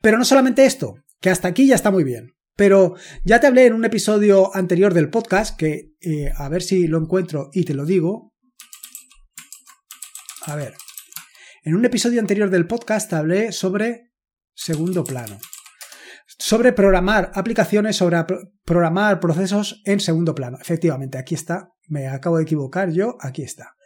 Pero 0.00 0.16
no 0.16 0.24
solamente 0.24 0.64
esto, 0.64 0.94
que 1.22 1.30
hasta 1.30 1.48
aquí 1.48 1.66
ya 1.66 1.76
está 1.76 1.90
muy 1.90 2.04
bien. 2.04 2.34
Pero 2.54 2.96
ya 3.24 3.40
te 3.40 3.46
hablé 3.46 3.64
en 3.64 3.72
un 3.72 3.84
episodio 3.86 4.54
anterior 4.54 4.92
del 4.92 5.08
podcast, 5.08 5.56
que 5.56 5.94
eh, 6.00 6.30
a 6.36 6.48
ver 6.50 6.62
si 6.62 6.86
lo 6.86 6.98
encuentro 6.98 7.48
y 7.54 7.64
te 7.64 7.72
lo 7.72 7.86
digo. 7.86 8.34
A 10.44 10.56
ver, 10.56 10.74
en 11.62 11.76
un 11.76 11.84
episodio 11.84 12.20
anterior 12.20 12.50
del 12.50 12.66
podcast 12.66 13.08
te 13.08 13.16
hablé 13.16 13.52
sobre 13.52 14.12
segundo 14.54 15.04
plano. 15.04 15.38
Sobre 16.26 16.72
programar 16.72 17.30
aplicaciones, 17.34 17.96
sobre 17.96 18.24
programar 18.64 19.20
procesos 19.20 19.80
en 19.84 20.00
segundo 20.00 20.34
plano. 20.34 20.58
Efectivamente, 20.60 21.18
aquí 21.18 21.34
está. 21.34 21.70
Me 21.88 22.08
acabo 22.08 22.36
de 22.36 22.42
equivocar 22.42 22.90
yo. 22.90 23.16
Aquí 23.20 23.42
está. 23.42 23.76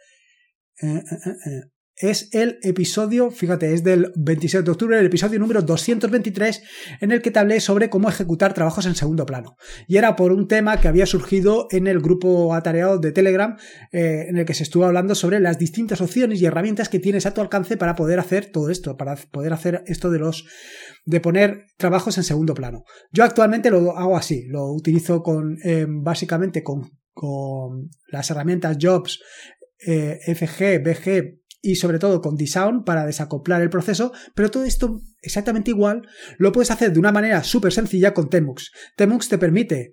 Eh, 0.81 1.03
eh, 1.03 1.61
es 1.97 2.29
el 2.31 2.59
episodio, 2.61 3.31
fíjate, 3.31 3.73
es 3.73 3.83
del 3.83 4.11
27 4.15 4.63
de 4.63 4.71
octubre, 4.71 4.99
el 4.99 5.07
episodio 5.07 5.39
número 5.39 5.63
223, 5.63 6.61
en 7.01 7.11
el 7.11 7.23
que 7.23 7.31
te 7.31 7.39
hablé 7.39 7.59
sobre 7.59 7.89
cómo 7.89 8.07
ejecutar 8.07 8.53
trabajos 8.53 8.85
en 8.85 8.93
segundo 8.93 9.25
plano. 9.25 9.57
Y 9.87 9.97
era 9.97 10.15
por 10.15 10.31
un 10.31 10.47
tema 10.47 10.79
que 10.79 10.87
había 10.87 11.07
surgido 11.07 11.67
en 11.71 11.87
el 11.87 11.99
grupo 11.99 12.53
atareado 12.53 12.99
de 12.99 13.11
Telegram, 13.11 13.57
eh, 13.91 14.25
en 14.29 14.37
el 14.37 14.45
que 14.45 14.53
se 14.53 14.61
estuvo 14.61 14.85
hablando 14.85 15.15
sobre 15.15 15.39
las 15.39 15.57
distintas 15.57 15.99
opciones 15.99 16.39
y 16.39 16.45
herramientas 16.45 16.87
que 16.87 16.99
tienes 16.99 17.25
a 17.25 17.33
tu 17.33 17.41
alcance 17.41 17.77
para 17.77 17.95
poder 17.95 18.19
hacer 18.19 18.51
todo 18.51 18.69
esto, 18.69 18.95
para 18.95 19.15
poder 19.15 19.53
hacer 19.53 19.83
esto 19.87 20.11
de 20.11 20.19
los 20.19 20.45
de 21.05 21.21
poner 21.21 21.65
trabajos 21.77 22.17
en 22.17 22.23
segundo 22.23 22.53
plano. 22.53 22.83
Yo 23.11 23.23
actualmente 23.23 23.71
lo 23.71 23.97
hago 23.97 24.17
así, 24.17 24.45
lo 24.47 24.71
utilizo 24.73 25.23
con 25.23 25.57
eh, 25.63 25.85
básicamente 25.87 26.63
con, 26.63 26.91
con 27.13 27.89
las 28.09 28.29
herramientas 28.29 28.77
Jobs, 28.79 29.19
eh, 29.79 30.19
FG, 30.27 30.83
BG 30.83 31.46
y 31.61 31.75
sobre 31.75 31.99
todo 31.99 32.21
con 32.21 32.35
D-Sound 32.35 32.83
para 32.85 33.05
desacoplar 33.05 33.61
el 33.61 33.69
proceso, 33.69 34.11
pero 34.35 34.51
todo 34.51 34.63
esto 34.63 35.01
exactamente 35.21 35.71
igual 35.71 36.07
lo 36.37 36.51
puedes 36.51 36.71
hacer 36.71 36.93
de 36.93 36.99
una 36.99 37.11
manera 37.11 37.43
súper 37.43 37.73
sencilla 37.73 38.13
con 38.13 38.29
Temux. 38.29 38.71
Temux 38.95 39.27
te 39.29 39.37
permite 39.37 39.91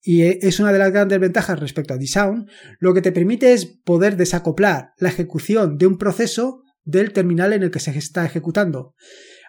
y 0.00 0.22
es 0.22 0.58
una 0.58 0.72
de 0.72 0.80
las 0.80 0.92
grandes 0.92 1.20
ventajas 1.20 1.60
respecto 1.60 1.94
a 1.94 1.98
D-Sound, 1.98 2.48
lo 2.80 2.92
que 2.92 3.02
te 3.02 3.12
permite 3.12 3.52
es 3.52 3.66
poder 3.66 4.16
desacoplar 4.16 4.90
la 4.98 5.10
ejecución 5.10 5.78
de 5.78 5.86
un 5.86 5.96
proceso 5.96 6.62
del 6.84 7.12
terminal 7.12 7.52
en 7.52 7.62
el 7.62 7.70
que 7.70 7.78
se 7.78 7.96
está 7.96 8.24
ejecutando. 8.24 8.94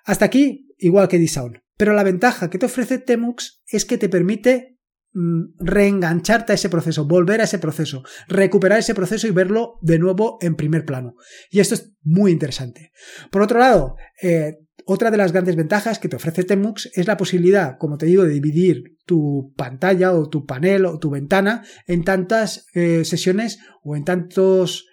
Hasta 0.05 0.25
aquí, 0.25 0.67
igual 0.77 1.07
que 1.07 1.17
D-Sound. 1.17 1.57
Pero 1.75 1.93
la 1.93 2.03
ventaja 2.03 2.51
que 2.51 2.59
te 2.59 2.67
ofrece 2.67 2.99
Temux 2.99 3.63
es 3.65 3.85
que 3.85 3.97
te 3.97 4.09
permite 4.09 4.77
reengancharte 5.59 6.51
a 6.51 6.55
ese 6.55 6.69
proceso, 6.69 7.05
volver 7.05 7.41
a 7.41 7.43
ese 7.43 7.59
proceso, 7.59 8.03
recuperar 8.27 8.79
ese 8.79 8.95
proceso 8.95 9.27
y 9.27 9.31
verlo 9.31 9.77
de 9.81 9.99
nuevo 9.99 10.37
en 10.41 10.55
primer 10.55 10.85
plano. 10.85 11.15
Y 11.51 11.59
esto 11.59 11.75
es 11.75 11.93
muy 12.01 12.31
interesante. 12.31 12.91
Por 13.29 13.41
otro 13.41 13.59
lado, 13.59 13.95
eh, 14.21 14.57
otra 14.85 15.11
de 15.11 15.17
las 15.17 15.31
grandes 15.31 15.55
ventajas 15.55 15.99
que 15.99 16.09
te 16.09 16.15
ofrece 16.15 16.43
Temux 16.43 16.89
es 16.93 17.07
la 17.07 17.17
posibilidad, 17.17 17.77
como 17.77 17.97
te 17.97 18.05
digo, 18.05 18.23
de 18.23 18.33
dividir 18.33 18.97
tu 19.05 19.53
pantalla 19.55 20.13
o 20.13 20.29
tu 20.29 20.45
panel 20.45 20.85
o 20.85 20.99
tu 20.99 21.09
ventana 21.09 21.63
en 21.87 22.03
tantas 22.03 22.67
eh, 22.73 23.05
sesiones 23.05 23.59
o 23.83 23.95
en 23.95 24.03
tantos 24.03 24.87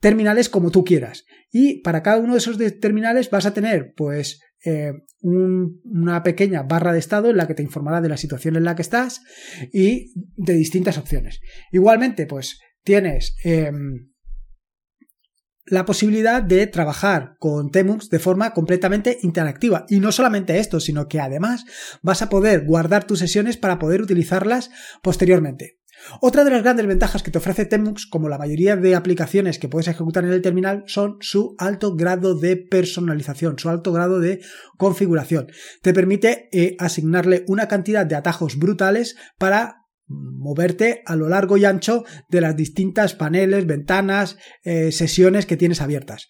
terminales 0.00 0.48
como 0.48 0.70
tú 0.70 0.84
quieras. 0.84 1.24
Y 1.50 1.80
para 1.82 2.02
cada 2.02 2.18
uno 2.18 2.32
de 2.32 2.38
esos 2.38 2.58
terminales 2.80 3.30
vas 3.30 3.46
a 3.46 3.54
tener, 3.54 3.92
pues, 3.96 4.40
eh, 4.64 4.92
una 5.22 6.22
pequeña 6.22 6.62
barra 6.62 6.92
de 6.92 6.98
estado 6.98 7.30
en 7.30 7.36
la 7.36 7.46
que 7.46 7.54
te 7.54 7.62
informará 7.62 8.00
de 8.00 8.08
la 8.08 8.16
situación 8.16 8.56
en 8.56 8.64
la 8.64 8.74
que 8.74 8.82
estás 8.82 9.22
y 9.72 10.12
de 10.36 10.54
distintas 10.54 10.98
opciones. 10.98 11.40
Igualmente, 11.72 12.26
pues, 12.26 12.58
tienes 12.82 13.36
em, 13.44 14.10
la 15.66 15.84
posibilidad 15.84 16.42
de 16.42 16.66
trabajar 16.66 17.36
con 17.38 17.70
Temux 17.70 18.10
de 18.10 18.18
forma 18.18 18.52
completamente 18.52 19.18
interactiva. 19.22 19.86
Y 19.88 20.00
no 20.00 20.12
solamente 20.12 20.58
esto, 20.58 20.80
sino 20.80 21.06
que 21.06 21.20
además 21.20 21.64
vas 22.02 22.22
a 22.22 22.28
poder 22.28 22.64
guardar 22.64 23.04
tus 23.04 23.20
sesiones 23.20 23.56
para 23.56 23.78
poder 23.78 24.02
utilizarlas 24.02 24.70
posteriormente. 25.02 25.79
Otra 26.20 26.44
de 26.44 26.50
las 26.50 26.62
grandes 26.62 26.86
ventajas 26.86 27.22
que 27.22 27.30
te 27.30 27.38
ofrece 27.38 27.66
Temux, 27.66 28.06
como 28.06 28.28
la 28.28 28.38
mayoría 28.38 28.76
de 28.76 28.94
aplicaciones 28.94 29.58
que 29.58 29.68
puedes 29.68 29.88
ejecutar 29.88 30.24
en 30.24 30.32
el 30.32 30.42
terminal, 30.42 30.84
son 30.86 31.16
su 31.20 31.54
alto 31.58 31.94
grado 31.94 32.34
de 32.34 32.56
personalización, 32.56 33.58
su 33.58 33.68
alto 33.68 33.92
grado 33.92 34.20
de 34.20 34.40
configuración. 34.76 35.48
Te 35.82 35.94
permite 35.94 36.48
eh, 36.52 36.76
asignarle 36.78 37.44
una 37.46 37.68
cantidad 37.68 38.06
de 38.06 38.16
atajos 38.16 38.58
brutales 38.58 39.16
para 39.38 39.80
moverte 40.10 41.02
a 41.06 41.14
lo 41.14 41.28
largo 41.28 41.56
y 41.56 41.64
ancho 41.64 42.04
de 42.28 42.40
las 42.40 42.56
distintas 42.56 43.14
paneles, 43.14 43.66
ventanas, 43.66 44.38
eh, 44.64 44.90
sesiones 44.92 45.46
que 45.46 45.56
tienes 45.56 45.80
abiertas. 45.80 46.28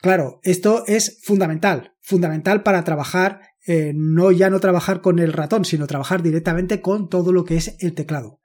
Claro, 0.00 0.40
esto 0.42 0.84
es 0.86 1.20
fundamental, 1.22 1.92
fundamental 2.00 2.62
para 2.62 2.84
trabajar, 2.84 3.40
eh, 3.66 3.92
no 3.94 4.30
ya 4.30 4.48
no 4.48 4.60
trabajar 4.60 5.00
con 5.00 5.18
el 5.18 5.32
ratón, 5.32 5.64
sino 5.64 5.86
trabajar 5.86 6.22
directamente 6.22 6.80
con 6.80 7.08
todo 7.08 7.32
lo 7.32 7.44
que 7.44 7.56
es 7.56 7.76
el 7.80 7.94
teclado. 7.94 8.40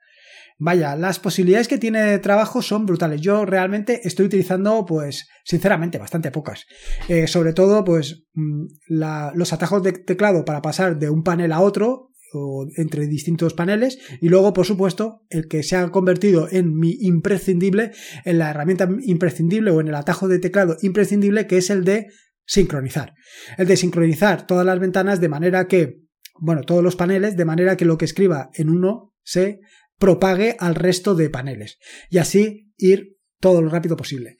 Vaya, 0.56 0.94
las 0.94 1.18
posibilidades 1.18 1.66
que 1.66 1.78
tiene 1.78 2.00
de 2.02 2.18
trabajo 2.20 2.62
son 2.62 2.86
brutales. 2.86 3.20
Yo 3.20 3.44
realmente 3.44 4.00
estoy 4.04 4.26
utilizando, 4.26 4.84
pues, 4.86 5.28
sinceramente, 5.44 5.98
bastante 5.98 6.30
pocas. 6.30 6.66
Eh, 7.08 7.26
sobre 7.26 7.52
todo, 7.52 7.84
pues, 7.84 8.24
mm, 8.34 8.66
los 8.88 9.52
atajos 9.52 9.82
de 9.82 9.92
teclado 9.92 10.44
para 10.44 10.62
pasar 10.62 10.98
de 10.98 11.10
un 11.10 11.24
panel 11.24 11.50
a 11.52 11.60
otro 11.60 12.12
o 12.34 12.66
entre 12.76 13.06
distintos 13.06 13.54
paneles 13.54 13.98
y 14.20 14.28
luego 14.28 14.52
por 14.52 14.66
supuesto 14.66 15.24
el 15.30 15.46
que 15.46 15.62
se 15.62 15.76
ha 15.76 15.88
convertido 15.90 16.48
en 16.50 16.76
mi 16.76 16.96
imprescindible 17.00 17.92
en 18.24 18.38
la 18.38 18.50
herramienta 18.50 18.88
imprescindible 19.02 19.70
o 19.70 19.80
en 19.80 19.88
el 19.88 19.94
atajo 19.94 20.28
de 20.28 20.40
teclado 20.40 20.76
imprescindible 20.82 21.46
que 21.46 21.58
es 21.58 21.70
el 21.70 21.84
de 21.84 22.08
sincronizar 22.44 23.14
el 23.56 23.66
de 23.66 23.76
sincronizar 23.76 24.46
todas 24.46 24.66
las 24.66 24.80
ventanas 24.80 25.20
de 25.20 25.28
manera 25.28 25.68
que 25.68 26.00
bueno 26.40 26.62
todos 26.62 26.82
los 26.82 26.96
paneles 26.96 27.36
de 27.36 27.44
manera 27.44 27.76
que 27.76 27.84
lo 27.84 27.98
que 27.98 28.04
escriba 28.04 28.50
en 28.54 28.68
uno 28.68 29.12
se 29.22 29.60
propague 29.98 30.56
al 30.58 30.74
resto 30.74 31.14
de 31.14 31.30
paneles 31.30 31.78
y 32.10 32.18
así 32.18 32.72
ir 32.76 33.16
todo 33.40 33.62
lo 33.62 33.68
rápido 33.68 33.96
posible 33.96 34.38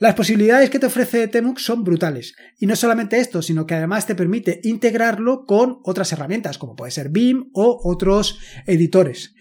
las 0.00 0.14
posibilidades 0.14 0.70
que 0.70 0.78
te 0.78 0.86
ofrece 0.86 1.28
Temux 1.28 1.62
son 1.62 1.84
brutales. 1.84 2.34
Y 2.58 2.66
no 2.66 2.74
solamente 2.74 3.20
esto, 3.20 3.42
sino 3.42 3.66
que 3.66 3.74
además 3.74 4.06
te 4.06 4.14
permite 4.14 4.60
integrarlo 4.62 5.44
con 5.44 5.78
otras 5.84 6.10
herramientas, 6.12 6.56
como 6.56 6.74
puede 6.74 6.90
ser 6.90 7.10
BIM 7.10 7.50
o 7.52 7.78
otros 7.84 8.38
editores. 8.66 9.34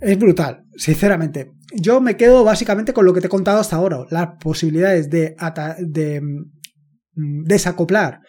Es 0.00 0.16
brutal, 0.16 0.64
sinceramente. 0.76 1.50
Yo 1.74 2.00
me 2.00 2.16
quedo 2.16 2.44
básicamente 2.44 2.92
con 2.92 3.04
lo 3.04 3.12
que 3.12 3.20
te 3.20 3.26
he 3.26 3.30
contado 3.30 3.58
hasta 3.58 3.74
ahora. 3.74 4.06
Las 4.10 4.28
posibilidades 4.40 5.10
de, 5.10 5.34
mm, 6.20 7.42
desacoplar 7.44 8.20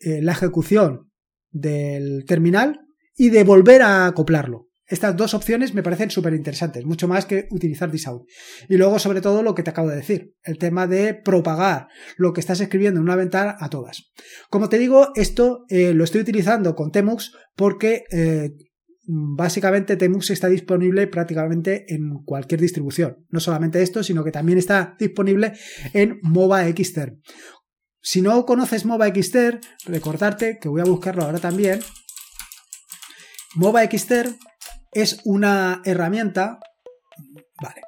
eh, 0.00 0.20
la 0.20 0.32
ejecución 0.32 1.10
del 1.50 2.26
terminal 2.26 2.80
y 3.16 3.30
de 3.30 3.42
volver 3.42 3.80
a 3.80 4.06
acoplarlo. 4.06 4.68
Estas 4.86 5.16
dos 5.16 5.32
opciones 5.32 5.72
me 5.72 5.82
parecen 5.82 6.10
súper 6.10 6.34
interesantes, 6.34 6.84
mucho 6.84 7.08
más 7.08 7.24
que 7.24 7.48
utilizar 7.50 7.90
Disout. 7.90 8.28
Y 8.68 8.76
luego, 8.76 8.98
sobre 8.98 9.22
todo, 9.22 9.42
lo 9.42 9.54
que 9.54 9.62
te 9.62 9.70
acabo 9.70 9.88
de 9.88 9.96
decir, 9.96 10.34
el 10.42 10.58
tema 10.58 10.86
de 10.86 11.14
propagar 11.14 11.88
lo 12.18 12.32
que 12.34 12.40
estás 12.40 12.60
escribiendo 12.60 13.00
en 13.00 13.04
una 13.04 13.16
ventana 13.16 13.56
a 13.58 13.70
todas. 13.70 14.12
Como 14.50 14.68
te 14.68 14.78
digo, 14.78 15.08
esto 15.14 15.64
eh, 15.68 15.94
lo 15.94 16.04
estoy 16.04 16.20
utilizando 16.20 16.74
con 16.74 16.90
Temux 16.90 17.32
porque 17.56 18.04
eh, 18.12 18.50
básicamente 19.06 19.96
Temux 19.96 20.30
está 20.30 20.48
disponible 20.48 21.06
prácticamente 21.06 21.86
en 21.88 22.22
cualquier 22.24 22.60
distribución. 22.60 23.24
No 23.30 23.40
solamente 23.40 23.82
esto, 23.82 24.02
sino 24.02 24.22
que 24.22 24.32
también 24.32 24.58
está 24.58 24.96
disponible 24.98 25.54
en 25.94 26.18
MOBA 26.22 26.64
Xter. 26.68 27.16
Si 28.02 28.20
no 28.20 28.44
conoces 28.44 28.84
MOBA 28.84 29.08
Xter, 29.14 29.60
recordarte 29.86 30.58
que 30.60 30.68
voy 30.68 30.82
a 30.82 30.84
buscarlo 30.84 31.22
ahora 31.22 31.38
también. 31.38 31.80
MOBA 33.54 33.84
Xter 33.84 34.34
es 34.94 35.20
una 35.24 35.82
herramienta, 35.84 36.60
vale, 37.60 37.82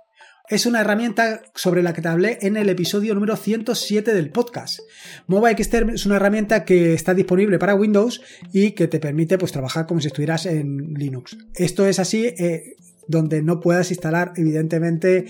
es 0.49 0.67
una 0.67 0.81
herramienta 0.81 1.43
sobre 1.55 1.83
la 1.83 1.93
que 1.93 2.03
te 2.03 2.09
hablé 2.09 2.39
en 2.43 2.57
el 2.57 2.69
episodio 2.69 3.15
número 3.15 3.37
107 3.37 4.15
del 4.15 4.31
podcast. 4.31 4.81
Mobile 5.27 5.57
Xterm 5.63 5.91
es 5.91 6.07
una 6.07 6.17
herramienta 6.17 6.65
que 6.65 6.95
está 6.95 7.15
disponible 7.15 7.59
para 7.59 7.75
Windows 7.75 8.21
y 8.53 8.73
que 8.73 8.87
te 8.87 9.01
permite 9.01 9.39
pues, 9.39 9.53
trabajar 9.53 9.87
como 9.87 10.01
si 10.01 10.09
estuvieras 10.09 10.47
en 10.47 10.95
Linux. 10.95 11.37
Esto 11.55 11.87
es 11.87 11.99
así 11.99 12.27
eh, 12.27 12.77
donde 13.09 13.43
no 13.43 13.61
puedas 13.61 13.91
instalar 13.91 14.33
evidentemente 14.37 15.27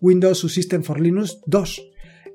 Windows 0.00 0.40
System 0.40 0.82
for 0.82 1.00
Linux 1.00 1.38
2 1.46 1.89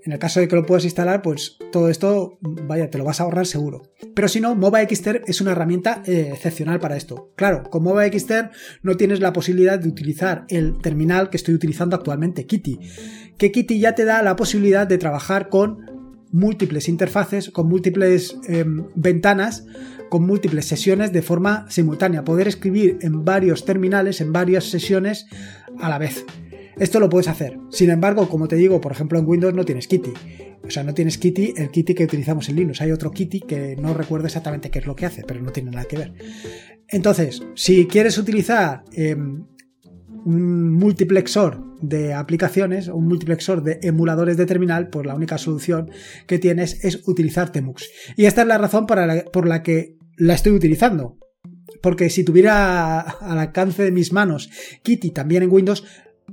en 0.05 0.11
el 0.11 0.19
caso 0.19 0.39
de 0.39 0.47
que 0.47 0.55
lo 0.55 0.65
puedas 0.67 0.83
instalar, 0.83 1.23
pues 1.23 1.57
todo 1.71 1.89
esto, 1.89 2.37
vaya, 2.41 2.91
te 2.91 2.99
lo 2.99 3.03
vas 3.03 3.19
a 3.19 3.23
ahorrar 3.23 3.47
seguro. 3.47 3.91
Pero 4.13 4.27
si 4.27 4.39
no, 4.39 4.53
Mobile 4.53 4.87
Xter 4.87 5.23
es 5.25 5.41
una 5.41 5.53
herramienta 5.53 6.03
eh, 6.05 6.29
excepcional 6.31 6.79
para 6.79 6.95
esto. 6.95 7.33
Claro, 7.35 7.63
con 7.63 7.81
Mobile 7.81 8.17
Xter 8.17 8.51
no 8.83 8.97
tienes 8.97 9.19
la 9.19 9.33
posibilidad 9.33 9.79
de 9.79 9.89
utilizar 9.89 10.45
el 10.49 10.77
terminal 10.77 11.31
que 11.31 11.37
estoy 11.37 11.55
utilizando 11.55 11.95
actualmente, 11.95 12.45
Kitty. 12.45 12.79
Que 13.39 13.51
Kitty 13.51 13.79
ya 13.79 13.95
te 13.95 14.05
da 14.05 14.21
la 14.21 14.35
posibilidad 14.35 14.85
de 14.85 14.99
trabajar 14.99 15.49
con 15.49 15.79
múltiples 16.31 16.87
interfaces, 16.87 17.49
con 17.49 17.67
múltiples 17.67 18.37
em, 18.47 18.85
ventanas, 18.93 19.65
con 20.09 20.23
múltiples 20.23 20.67
sesiones 20.67 21.13
de 21.13 21.23
forma 21.23 21.65
simultánea. 21.69 22.23
Poder 22.23 22.47
escribir 22.47 22.99
en 23.01 23.25
varios 23.25 23.65
terminales, 23.65 24.21
en 24.21 24.31
varias 24.31 24.65
sesiones 24.65 25.25
a 25.79 25.89
la 25.89 25.97
vez. 25.97 26.25
Esto 26.77 26.99
lo 26.99 27.09
puedes 27.09 27.27
hacer. 27.27 27.57
Sin 27.69 27.89
embargo, 27.89 28.27
como 28.27 28.47
te 28.47 28.55
digo, 28.55 28.81
por 28.81 28.91
ejemplo 28.91 29.19
en 29.19 29.27
Windows 29.27 29.53
no 29.53 29.65
tienes 29.65 29.87
Kitty. 29.87 30.11
O 30.63 30.69
sea, 30.69 30.83
no 30.83 30.93
tienes 30.93 31.17
Kitty, 31.17 31.53
el 31.57 31.69
Kitty 31.69 31.93
que 31.93 32.03
utilizamos 32.03 32.49
en 32.49 32.55
Linux. 32.55 32.81
Hay 32.81 32.91
otro 32.91 33.11
Kitty 33.11 33.41
que 33.41 33.75
no 33.75 33.93
recuerdo 33.93 34.25
exactamente 34.25 34.69
qué 34.69 34.79
es 34.79 34.87
lo 34.87 34.95
que 34.95 35.05
hace, 35.05 35.23
pero 35.23 35.41
no 35.41 35.51
tiene 35.51 35.71
nada 35.71 35.85
que 35.85 35.97
ver. 35.97 36.13
Entonces, 36.87 37.43
si 37.55 37.87
quieres 37.87 38.17
utilizar 38.17 38.83
em, 38.93 39.45
un 40.25 40.73
multiplexor 40.73 41.63
de 41.81 42.13
aplicaciones, 42.13 42.87
un 42.87 43.07
multiplexor 43.07 43.63
de 43.63 43.79
emuladores 43.83 44.37
de 44.37 44.45
terminal, 44.45 44.89
pues 44.89 45.05
la 45.05 45.15
única 45.15 45.37
solución 45.37 45.91
que 46.25 46.39
tienes 46.39 46.83
es 46.83 47.07
utilizar 47.07 47.51
Temux. 47.51 47.89
Y 48.15 48.25
esta 48.25 48.41
es 48.41 48.47
la 48.47 48.57
razón 48.57 48.87
por 48.87 49.47
la 49.47 49.63
que 49.63 49.97
la 50.17 50.33
estoy 50.33 50.53
utilizando. 50.53 51.17
Porque 51.81 52.09
si 52.09 52.23
tuviera 52.23 53.01
al 53.01 53.37
alcance 53.37 53.83
de 53.83 53.91
mis 53.91 54.11
manos 54.11 54.49
Kitty 54.81 55.11
también 55.11 55.43
en 55.43 55.51
Windows, 55.51 55.83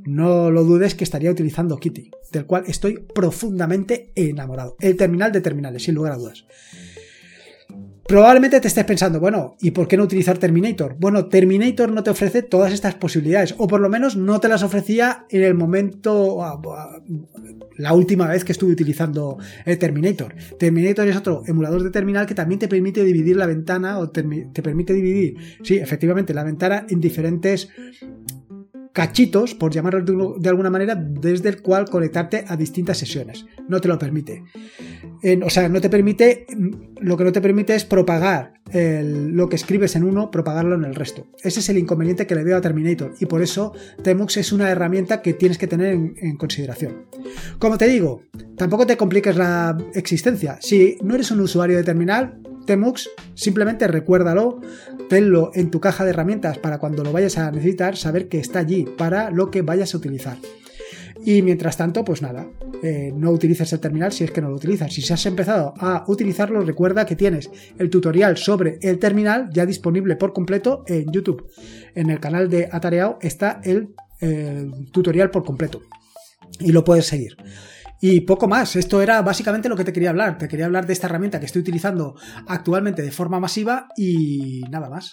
no 0.04 0.50
lo 0.50 0.64
dudes 0.64 0.94
que 0.94 1.04
estaría 1.04 1.30
utilizando 1.30 1.78
Kitty, 1.78 2.10
del 2.32 2.46
cual 2.46 2.64
estoy 2.66 2.98
profundamente 3.14 4.12
enamorado. 4.14 4.76
El 4.80 4.96
terminal 4.96 5.32
de 5.32 5.40
terminales, 5.40 5.82
sin 5.82 5.94
lugar 5.94 6.12
a 6.12 6.16
dudas. 6.16 6.44
Probablemente 8.06 8.60
te 8.60 8.68
estés 8.68 8.84
pensando, 8.84 9.20
bueno, 9.20 9.56
¿y 9.60 9.70
por 9.70 9.86
qué 9.86 9.96
no 9.96 10.02
utilizar 10.02 10.36
Terminator? 10.36 10.96
Bueno, 10.98 11.26
Terminator 11.26 11.90
no 11.92 12.02
te 12.02 12.10
ofrece 12.10 12.42
todas 12.42 12.72
estas 12.72 12.96
posibilidades, 12.96 13.54
o 13.58 13.68
por 13.68 13.80
lo 13.80 13.88
menos 13.88 14.16
no 14.16 14.40
te 14.40 14.48
las 14.48 14.62
ofrecía 14.62 15.24
en 15.30 15.42
el 15.42 15.54
momento, 15.54 16.42
ah, 16.42 16.60
la 17.78 17.94
última 17.94 18.26
vez 18.26 18.44
que 18.44 18.52
estuve 18.52 18.72
utilizando 18.72 19.38
Terminator. 19.78 20.34
Terminator 20.58 21.08
es 21.08 21.16
otro 21.16 21.42
emulador 21.46 21.84
de 21.84 21.90
terminal 21.90 22.26
que 22.26 22.34
también 22.34 22.58
te 22.58 22.68
permite 22.68 23.04
dividir 23.04 23.36
la 23.36 23.46
ventana, 23.46 23.98
o 23.98 24.10
te 24.10 24.22
permite 24.62 24.92
dividir, 24.92 25.36
sí, 25.62 25.76
efectivamente, 25.76 26.34
la 26.34 26.42
ventana 26.42 26.84
en 26.90 27.00
diferentes 27.00 27.70
cachitos, 28.92 29.54
por 29.54 29.72
llamarlo 29.72 30.36
de, 30.38 30.48
alguna 30.48 30.70
manera, 30.70 30.94
desde 30.94 31.48
el 31.48 31.62
cual 31.62 31.86
conectarte 31.88 32.44
a 32.46 32.56
distintas 32.56 32.98
sesiones. 32.98 33.46
No 33.68 33.80
te 33.80 33.88
lo 33.88 33.98
permite. 33.98 34.44
o 35.44 35.50
sea, 35.50 35.68
no 35.68 35.80
te 35.80 35.88
permite, 35.88 36.46
lo 37.00 37.16
que 37.16 37.24
no 37.24 37.32
te 37.32 37.40
permite 37.40 37.74
es 37.74 37.84
propagar 37.84 38.54
lo 38.72 39.48
que 39.48 39.56
escribes 39.56 39.96
en 39.96 40.04
uno, 40.04 40.30
propagarlo 40.30 40.74
en 40.74 40.84
el 40.84 40.94
resto. 40.94 41.26
Ese 41.42 41.60
es 41.60 41.68
el 41.68 41.78
inconveniente 41.78 42.26
que 42.26 42.34
le 42.34 42.44
veo 42.44 42.56
a 42.56 42.60
Terminator 42.60 43.14
y 43.20 43.26
por 43.26 43.42
eso 43.42 43.72
Temux 44.02 44.36
es 44.36 44.52
una 44.52 44.70
herramienta 44.70 45.20
que 45.20 45.34
tienes 45.34 45.58
que 45.58 45.66
tener 45.66 45.94
en 45.94 46.36
consideración. 46.36 47.06
Como 47.58 47.78
te 47.78 47.86
digo, 47.88 48.22
tampoco 48.56 48.86
te 48.86 48.96
compliques 48.96 49.36
la 49.36 49.76
existencia. 49.94 50.58
Si 50.60 50.96
no 51.02 51.14
eres 51.14 51.30
un 51.30 51.40
usuario 51.40 51.76
de 51.76 51.84
terminal, 51.84 52.41
Temux, 52.66 53.10
simplemente 53.34 53.86
recuérdalo, 53.88 54.60
tenlo 55.08 55.50
en 55.54 55.70
tu 55.70 55.80
caja 55.80 56.04
de 56.04 56.10
herramientas 56.10 56.58
para 56.58 56.78
cuando 56.78 57.02
lo 57.02 57.12
vayas 57.12 57.38
a 57.38 57.50
necesitar, 57.50 57.96
saber 57.96 58.28
que 58.28 58.38
está 58.38 58.60
allí 58.60 58.84
para 58.96 59.30
lo 59.30 59.50
que 59.50 59.62
vayas 59.62 59.94
a 59.94 59.98
utilizar. 59.98 60.38
Y 61.24 61.42
mientras 61.42 61.76
tanto, 61.76 62.04
pues 62.04 62.20
nada, 62.20 62.48
eh, 62.82 63.12
no 63.14 63.30
utilices 63.30 63.72
el 63.72 63.80
terminal 63.80 64.12
si 64.12 64.24
es 64.24 64.32
que 64.32 64.40
no 64.40 64.48
lo 64.48 64.56
utilizas. 64.56 64.92
Si 64.92 65.12
has 65.12 65.24
empezado 65.26 65.72
a 65.78 66.04
utilizarlo, 66.08 66.62
recuerda 66.62 67.06
que 67.06 67.14
tienes 67.14 67.50
el 67.78 67.90
tutorial 67.90 68.36
sobre 68.36 68.78
el 68.82 68.98
terminal 68.98 69.48
ya 69.52 69.64
disponible 69.64 70.16
por 70.16 70.32
completo 70.32 70.84
en 70.88 71.12
YouTube. 71.12 71.48
En 71.94 72.10
el 72.10 72.18
canal 72.18 72.48
de 72.48 72.68
Atareao 72.70 73.18
está 73.20 73.60
el 73.62 73.94
tutorial 74.90 75.30
por 75.30 75.44
completo. 75.44 75.82
y 76.60 76.70
lo 76.70 76.84
puedes 76.84 77.06
seguir. 77.06 77.36
Y 78.04 78.22
poco 78.22 78.48
más, 78.48 78.74
esto 78.74 79.00
era 79.00 79.22
básicamente 79.22 79.68
lo 79.68 79.76
que 79.76 79.84
te 79.84 79.92
quería 79.92 80.10
hablar. 80.10 80.36
Te 80.36 80.48
quería 80.48 80.66
hablar 80.66 80.86
de 80.86 80.92
esta 80.92 81.06
herramienta 81.06 81.38
que 81.38 81.46
estoy 81.46 81.62
utilizando 81.62 82.16
actualmente 82.48 83.00
de 83.00 83.12
forma 83.12 83.38
masiva 83.38 83.86
y 83.96 84.62
nada 84.72 84.90
más. 84.90 85.12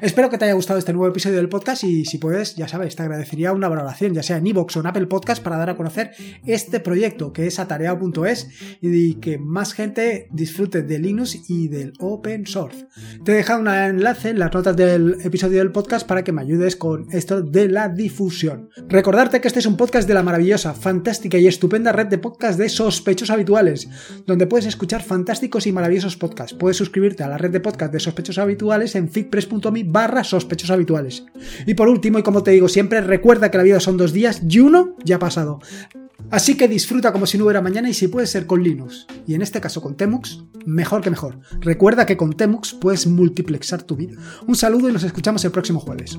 Espero 0.00 0.30
que 0.30 0.38
te 0.38 0.46
haya 0.46 0.54
gustado 0.54 0.78
este 0.78 0.92
nuevo 0.92 1.08
episodio 1.08 1.36
del 1.36 1.48
podcast 1.48 1.84
y 1.84 2.04
si 2.04 2.18
puedes, 2.18 2.56
ya 2.56 2.66
sabes, 2.66 2.96
te 2.96 3.02
agradecería 3.02 3.52
una 3.52 3.68
valoración, 3.68 4.14
ya 4.14 4.22
sea 4.22 4.38
en 4.38 4.46
iVoox 4.46 4.76
o 4.76 4.80
en 4.80 4.86
Apple 4.86 5.06
Podcast, 5.06 5.42
para 5.42 5.56
dar 5.56 5.70
a 5.70 5.76
conocer 5.76 6.12
este 6.46 6.80
proyecto 6.80 7.32
que 7.32 7.46
es 7.46 7.58
atareado.es 7.58 8.48
y 8.80 9.14
que 9.14 9.38
más 9.38 9.74
gente 9.74 10.28
disfrute 10.30 10.82
de 10.82 10.98
Linux 10.98 11.50
y 11.50 11.68
del 11.68 11.92
open 11.98 12.46
source. 12.46 12.86
Te 13.24 13.32
he 13.32 13.36
dejado 13.36 13.60
un 13.60 13.68
enlace 13.68 14.30
en 14.30 14.38
las 14.38 14.52
notas 14.52 14.76
del 14.76 15.18
episodio 15.22 15.58
del 15.58 15.72
podcast 15.72 16.06
para 16.06 16.24
que 16.24 16.32
me 16.32 16.42
ayudes 16.42 16.76
con 16.76 17.06
esto 17.12 17.42
de 17.42 17.68
la 17.68 17.88
difusión. 17.88 18.70
Recordarte 18.88 19.40
que 19.40 19.48
este 19.48 19.60
es 19.60 19.66
un 19.66 19.76
podcast 19.76 20.08
de 20.08 20.14
la 20.14 20.22
maravillosa, 20.22 20.74
fantástica 20.74 21.38
y 21.38 21.46
estupenda 21.46 21.92
red 21.92 22.06
de 22.06 22.18
podcasts 22.18 22.58
de 22.58 22.68
sospechosos 22.68 23.30
habituales, 23.30 23.88
donde 24.26 24.46
puedes 24.46 24.66
escuchar 24.66 25.02
fantásticos 25.02 25.66
y 25.66 25.72
maravillosos 25.72 26.16
podcasts. 26.16 26.56
Puedes 26.56 26.76
suscribirte 26.76 27.22
a 27.22 27.28
la 27.28 27.38
red 27.38 27.50
de 27.50 27.60
podcasts 27.60 27.92
de 27.92 28.00
sospechosos 28.00 28.42
habituales 28.42 28.94
en 28.94 29.08
barra 29.84 30.24
sospechosos 30.24 30.72
habituales. 30.72 31.24
Y 31.66 31.74
por 31.74 31.88
último, 31.88 32.18
y 32.18 32.22
como 32.22 32.42
te 32.42 32.50
digo 32.50 32.68
siempre, 32.68 33.00
recuerda 33.00 33.50
que 33.50 33.58
la 33.58 33.64
vida 33.64 33.80
son 33.80 33.96
dos 33.96 34.12
días 34.12 34.42
y 34.48 34.60
uno 34.60 34.96
ya 35.04 35.16
ha 35.16 35.18
pasado. 35.18 35.60
Así 36.30 36.56
que 36.56 36.68
disfruta 36.68 37.12
como 37.12 37.26
si 37.26 37.36
no 37.36 37.44
hubiera 37.44 37.60
mañana 37.60 37.90
y 37.90 37.94
si 37.94 38.08
puede 38.08 38.26
ser 38.26 38.46
con 38.46 38.62
Linux, 38.62 39.06
y 39.26 39.34
en 39.34 39.42
este 39.42 39.60
caso 39.60 39.82
con 39.82 39.96
Temux, 39.96 40.44
mejor 40.64 41.02
que 41.02 41.10
mejor. 41.10 41.40
Recuerda 41.60 42.06
que 42.06 42.16
con 42.16 42.32
Temux 42.32 42.74
puedes 42.74 43.06
multiplexar 43.06 43.82
tu 43.82 43.96
vida. 43.96 44.14
Un 44.46 44.54
saludo 44.54 44.88
y 44.88 44.92
nos 44.92 45.04
escuchamos 45.04 45.44
el 45.44 45.50
próximo 45.50 45.80
jueves. 45.80 46.18